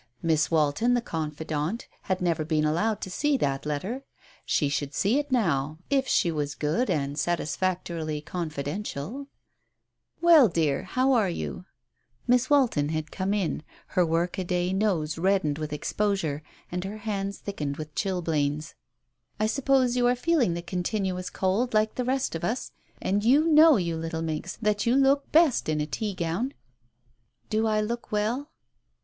Miss 0.23 0.49
Walton, 0.49 0.95
the 0.95 0.99
confidante, 1.01 1.85
had 2.09 2.21
never 2.23 2.43
been 2.43 2.65
allowed 2.65 3.01
to 3.01 3.09
see 3.11 3.37
that 3.37 3.67
letter. 3.67 4.03
She 4.47 4.67
should 4.67 4.95
see 4.95 5.19
it 5.19 5.31
now, 5.31 5.77
if 5.91 6.07
she 6.07 6.31
was 6.31 6.55
good 6.55 6.89
and 6.89 7.19
satisfactorily 7.19 8.19
confidential?" 8.21 9.27
Well, 10.29 10.47
dear, 10.47 10.81
how 10.85 11.13
are 11.13 11.29
you?" 11.29 11.65
Miss 12.27 12.49
Walton 12.49 12.89
had 12.89 13.11
come 13.11 13.31
in, 13.31 13.61
her 13.89 14.03
work 14.03 14.39
a 14.39 14.43
day 14.43 14.73
nose 14.73 15.19
reddened 15.19 15.59
with 15.59 15.71
exposure, 15.71 16.41
and 16.71 16.83
her 16.83 16.97
hands 16.97 17.37
thickened 17.37 17.77
with 17.77 17.93
chilblains. 17.93 18.73
"I 19.39 19.45
suppose 19.45 19.95
you 19.95 20.07
are 20.07 20.15
feeling 20.15 20.55
the 20.55 20.63
continuous 20.63 21.29
cold, 21.29 21.75
like 21.75 21.93
the 21.93 22.05
rest 22.05 22.33
of 22.33 22.43
us. 22.43 22.71
And 22.99 23.23
you 23.23 23.45
know, 23.45 23.77
you 23.77 23.95
little 23.97 24.23
minx, 24.23 24.57
that 24.63 24.87
you 24.87 24.95
look 24.95 25.31
best 25.31 25.69
in 25.69 25.79
a 25.79 25.85
tea 25.85 26.15
gown." 26.15 26.55
"Do 27.51 27.67
I 27.67 27.81
look 27.81 28.11
well?" 28.11 28.49